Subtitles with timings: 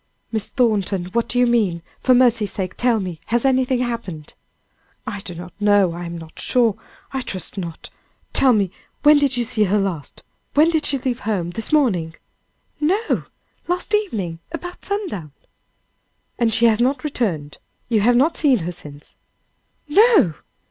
[0.31, 1.83] "Miss Thornton, what do you mean?
[1.99, 4.33] For mercy's sake, tell me, has anything happened?"
[5.05, 6.75] "I do not know I am not sure
[7.11, 7.91] I trust not
[8.33, 8.71] tell me!
[9.03, 10.23] when did you see her last?
[10.55, 11.51] When did she leave home?
[11.51, 12.15] this morning?"
[12.79, 13.25] "No!
[13.67, 15.33] last evening, about sundown."
[16.39, 17.59] "And she has not returned?
[17.87, 19.13] You have not seen her since?"
[19.87, 20.33] "No!"